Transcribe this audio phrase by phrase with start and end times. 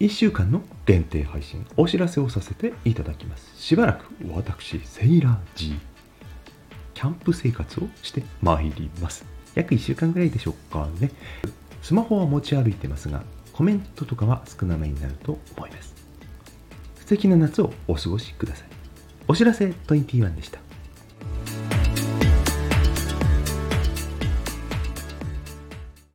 [0.00, 3.52] 1週間の限定配信お知らせをさせていただきます。
[3.60, 5.78] しばらく私セイラー G
[6.94, 9.26] キャンプ生活をしてまいります。
[9.54, 11.10] 約1週間ぐらいでしょうかね。
[11.82, 15.94] スマホは持ち歩いてますがコメントとかは少なめになると思います。
[16.96, 18.68] 素敵な夏をお過ごしください。
[19.28, 20.69] お知らせ21でした。